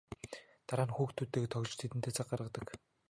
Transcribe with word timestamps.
Дараа 0.67 0.87
нь 0.87 0.95
хүүхдүүдтэйгээ 0.95 1.51
тоглож 1.51 1.73
тэдэндээ 1.77 2.13
цаг 2.17 2.27
гаргадаг. 2.31 2.67